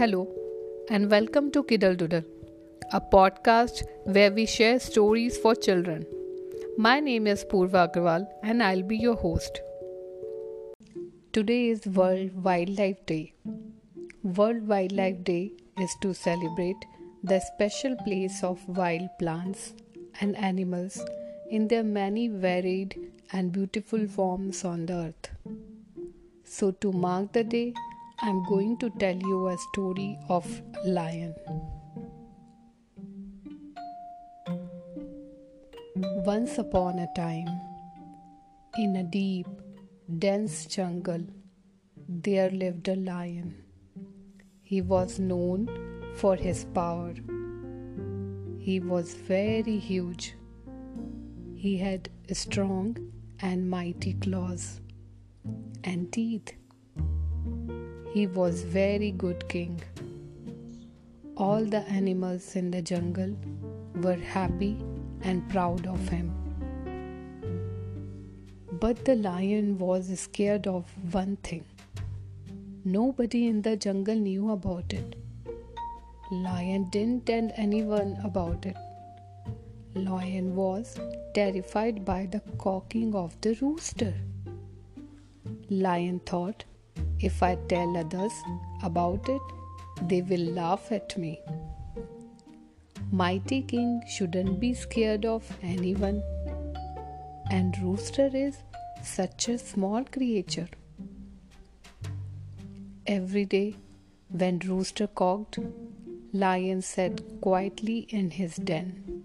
Hello, 0.00 0.26
and 0.88 1.10
welcome 1.10 1.50
to 1.50 1.62
Kiddle 1.62 1.94
Doodle, 1.94 2.22
a 2.90 3.02
podcast 3.02 3.82
where 4.04 4.32
we 4.32 4.46
share 4.46 4.80
stories 4.80 5.36
for 5.36 5.54
children. 5.54 6.06
My 6.78 7.00
name 7.00 7.26
is 7.26 7.44
Purva 7.44 7.82
Agarwal, 7.86 8.26
and 8.42 8.62
I'll 8.62 8.82
be 8.82 8.96
your 8.96 9.14
host. 9.14 9.60
Today 11.34 11.68
is 11.68 11.84
World 11.84 12.42
Wildlife 12.42 13.04
Day. 13.04 13.34
World 14.22 14.66
Wildlife 14.66 15.22
Day 15.22 15.52
is 15.78 15.94
to 16.00 16.14
celebrate 16.14 16.82
the 17.22 17.38
special 17.40 17.94
place 17.96 18.42
of 18.42 18.66
wild 18.66 19.10
plants 19.18 19.74
and 20.22 20.34
animals 20.34 20.98
in 21.50 21.68
their 21.68 21.84
many 21.84 22.26
varied 22.28 22.98
and 23.34 23.52
beautiful 23.52 24.08
forms 24.08 24.64
on 24.64 24.86
the 24.86 24.94
earth. 24.94 25.30
So, 26.44 26.70
to 26.70 26.90
mark 26.90 27.34
the 27.34 27.44
day, 27.44 27.74
I'm 28.22 28.42
going 28.42 28.76
to 28.80 28.90
tell 28.90 29.16
you 29.16 29.48
a 29.48 29.56
story 29.56 30.18
of 30.28 30.46
a 30.84 30.88
lion. 30.88 31.34
Once 36.26 36.58
upon 36.58 36.98
a 36.98 37.08
time, 37.16 37.48
in 38.76 38.96
a 38.96 39.02
deep, 39.04 39.46
dense 40.18 40.66
jungle, 40.66 41.24
there 42.08 42.50
lived 42.50 42.88
a 42.88 42.96
lion. 42.96 43.54
He 44.62 44.82
was 44.82 45.18
known 45.18 45.66
for 46.16 46.36
his 46.36 46.66
power. 46.74 47.14
He 48.58 48.80
was 48.80 49.14
very 49.14 49.78
huge. 49.78 50.34
He 51.54 51.78
had 51.78 52.10
strong 52.32 52.98
and 53.40 53.70
mighty 53.70 54.12
claws 54.12 54.82
and 55.82 56.12
teeth 56.12 56.52
he 58.12 58.26
was 58.26 58.62
very 58.62 59.10
good 59.12 59.48
king. 59.48 59.80
All 61.36 61.64
the 61.64 61.82
animals 61.98 62.56
in 62.56 62.70
the 62.70 62.82
jungle 62.82 63.36
were 63.94 64.16
happy 64.16 64.76
and 65.22 65.48
proud 65.48 65.86
of 65.86 66.08
him. 66.08 66.32
But 68.80 69.04
the 69.04 69.14
lion 69.14 69.78
was 69.78 70.18
scared 70.18 70.66
of 70.66 70.86
one 71.12 71.36
thing. 71.36 71.64
Nobody 72.84 73.46
in 73.46 73.62
the 73.62 73.76
jungle 73.76 74.16
knew 74.16 74.50
about 74.50 74.92
it. 74.92 75.16
Lion 76.32 76.84
didn't 76.90 77.26
tell 77.26 77.50
anyone 77.56 78.18
about 78.24 78.64
it. 78.64 78.76
Lion 79.94 80.56
was 80.56 80.98
terrified 81.34 82.04
by 82.04 82.26
the 82.26 82.40
cocking 82.58 83.14
of 83.14 83.40
the 83.40 83.54
rooster. 83.60 84.14
Lion 85.68 86.20
thought 86.20 86.64
if 87.22 87.42
I 87.42 87.56
tell 87.68 87.96
others 87.96 88.32
about 88.82 89.28
it, 89.28 89.42
they 90.02 90.22
will 90.22 90.52
laugh 90.58 90.90
at 90.90 91.16
me. 91.18 91.38
Mighty 93.12 93.62
King 93.62 94.02
shouldn't 94.08 94.60
be 94.60 94.72
scared 94.72 95.24
of 95.26 95.50
anyone, 95.62 96.22
and 97.50 97.76
Rooster 97.82 98.30
is 98.32 98.58
such 99.02 99.48
a 99.48 99.58
small 99.58 100.04
creature. 100.04 100.68
Every 103.06 103.44
day, 103.44 103.76
when 104.28 104.60
Rooster 104.60 105.08
coughed, 105.08 105.58
Lion 106.32 106.80
sat 106.80 107.20
quietly 107.40 108.06
in 108.10 108.30
his 108.30 108.54
den, 108.56 109.24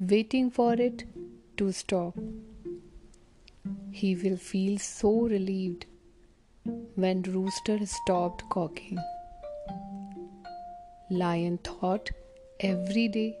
waiting 0.00 0.50
for 0.50 0.72
it 0.74 1.04
to 1.56 1.70
stop. 1.70 2.18
He 3.92 4.16
will 4.16 4.36
feel 4.36 4.78
so 4.78 5.12
relieved 5.20 5.86
when 7.02 7.22
Rooster 7.22 7.78
stopped 7.86 8.42
cocking. 8.50 8.98
Lion 11.10 11.58
thought 11.58 12.10
every 12.58 13.06
day 13.06 13.36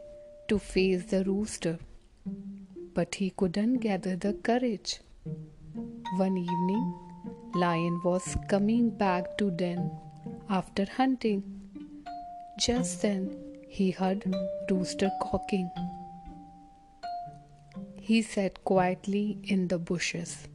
to 0.46 0.60
face 0.60 1.06
the 1.06 1.24
rooster, 1.24 1.78
but 2.94 3.16
he 3.16 3.30
couldn't 3.30 3.78
gather 3.78 4.14
the 4.14 4.34
courage. 4.34 5.00
One 6.18 6.36
evening, 6.38 6.94
Lion 7.56 8.00
was 8.04 8.36
coming 8.48 8.90
back 8.90 9.36
to 9.38 9.50
den 9.50 9.90
after 10.48 10.84
hunting. 10.84 11.42
Just 12.60 13.02
then, 13.02 13.36
he 13.68 13.90
heard 13.90 14.24
Rooster 14.70 15.10
cocking. 15.20 15.68
He 18.00 18.22
sat 18.22 18.62
quietly 18.62 19.38
in 19.42 19.66
the 19.66 19.80
bushes. 19.80 20.46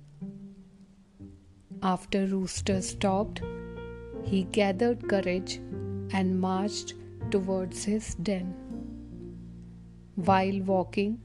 After 1.84 2.26
Rooster 2.28 2.82
stopped, 2.82 3.42
he 4.24 4.44
gathered 4.44 5.10
courage 5.10 5.56
and 6.14 6.40
marched 6.40 6.94
towards 7.30 7.84
his 7.84 8.16
den. 8.16 8.54
While 10.16 10.62
walking, 10.62 11.20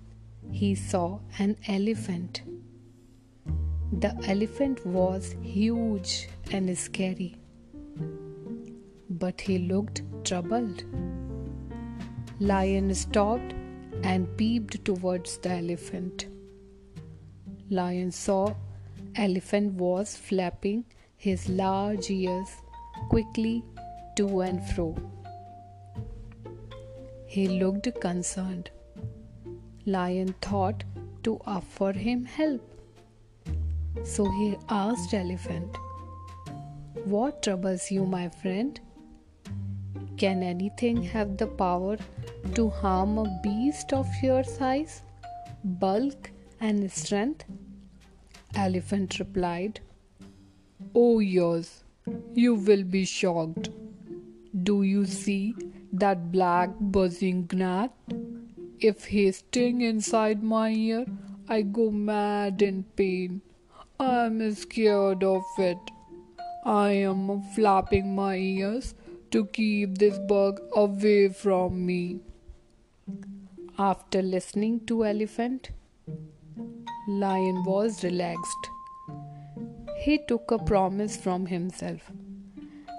he 0.50 0.74
saw 0.74 1.20
an 1.38 1.56
elephant. 1.68 2.42
The 3.92 4.12
elephant 4.26 4.84
was 4.84 5.36
huge 5.42 6.28
and 6.50 6.76
scary, 6.76 7.36
but 9.08 9.40
he 9.40 9.58
looked 9.58 10.02
troubled. 10.24 10.82
Lion 12.40 12.92
stopped 12.94 13.54
and 14.02 14.36
peeped 14.36 14.84
towards 14.84 15.38
the 15.38 15.50
elephant. 15.50 16.26
Lion 17.70 18.10
saw 18.10 18.54
elephant 19.16 19.74
was 19.74 20.16
flapping 20.16 20.84
his 21.16 21.48
large 21.48 22.10
ears 22.10 22.48
quickly 23.08 23.64
to 24.16 24.40
and 24.40 24.64
fro. 24.70 24.96
He 27.26 27.46
looked 27.48 28.00
concerned. 28.00 28.70
Lion 29.86 30.34
thought 30.40 30.84
to 31.24 31.40
offer 31.46 31.92
him 31.92 32.24
help. 32.24 32.62
So 34.04 34.30
he 34.30 34.56
asked 34.68 35.14
Elephant, 35.14 35.76
What 37.04 37.42
troubles 37.42 37.90
you, 37.90 38.06
my 38.06 38.28
friend? 38.28 38.80
Can 40.16 40.42
anything 40.42 41.02
have 41.02 41.36
the 41.36 41.46
power 41.46 41.96
to 42.54 42.70
harm 42.70 43.18
a 43.18 43.40
beast 43.42 43.92
of 43.92 44.06
your 44.22 44.42
size, 44.44 45.02
bulk, 45.64 46.30
and 46.60 46.90
strength? 46.90 47.44
Elephant 48.54 49.18
replied, 49.18 49.80
Oh, 50.94 51.18
yes, 51.20 51.84
you 52.34 52.54
will 52.54 52.84
be 52.84 53.04
shocked. 53.04 53.70
Do 54.62 54.82
you 54.82 55.04
see 55.06 55.54
that 55.92 56.32
black 56.32 56.70
buzzing 56.80 57.48
gnat? 57.52 57.92
If 58.80 59.06
he 59.06 59.30
stings 59.32 59.82
inside 59.82 60.42
my 60.42 60.70
ear, 60.70 61.04
I 61.48 61.62
go 61.62 61.90
mad 61.90 62.62
in 62.62 62.84
pain. 62.96 63.42
I 64.00 64.26
am 64.26 64.54
scared 64.54 65.24
of 65.24 65.44
it. 65.58 65.78
I 66.64 66.90
am 66.90 67.42
flapping 67.54 68.14
my 68.14 68.36
ears 68.36 68.94
to 69.30 69.46
keep 69.46 69.98
this 69.98 70.18
bug 70.18 70.60
away 70.74 71.28
from 71.28 71.84
me. 71.84 72.20
After 73.78 74.22
listening 74.22 74.86
to 74.86 75.04
Elephant, 75.04 75.70
Lion 77.10 77.64
was 77.64 78.04
relaxed. 78.04 78.68
He 79.96 80.18
took 80.28 80.50
a 80.50 80.58
promise 80.58 81.16
from 81.16 81.46
himself 81.46 82.02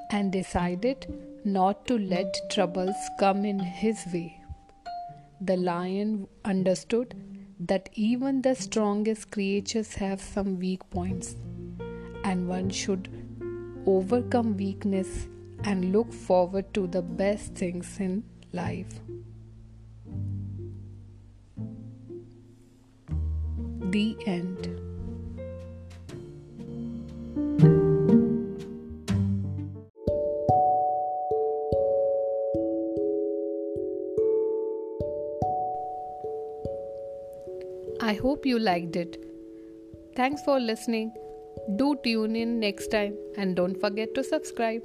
and 0.09 0.31
decided 0.31 1.05
not 1.45 1.85
to 1.85 1.99
let 1.99 2.49
troubles 2.49 2.95
come 3.19 3.45
in 3.45 3.59
his 3.59 4.03
way. 4.11 4.41
The 5.39 5.57
lion 5.57 6.27
understood 6.43 7.13
that 7.59 7.89
even 7.93 8.41
the 8.41 8.55
strongest 8.55 9.29
creatures 9.29 9.93
have 9.93 10.19
some 10.19 10.57
weak 10.57 10.89
points, 10.89 11.35
and 12.23 12.47
one 12.47 12.71
should 12.71 13.09
overcome 13.85 14.57
weakness 14.57 15.27
and 15.65 15.91
look 15.91 16.11
forward 16.11 16.73
to 16.73 16.87
the 16.87 17.03
best 17.03 17.53
things 17.53 17.99
in 17.99 18.23
life. 18.53 19.01
The 23.91 24.15
end. 24.27 24.67
I 37.99 38.13
hope 38.13 38.45
you 38.45 38.59
liked 38.59 38.95
it. 38.95 39.17
Thanks 40.15 40.43
for 40.43 40.59
listening. 40.59 41.11
Do 41.75 41.95
tune 42.03 42.35
in 42.35 42.59
next 42.59 42.89
time 42.89 43.17
and 43.37 43.55
don't 43.55 43.79
forget 43.81 44.13
to 44.13 44.23
subscribe. 44.23 44.83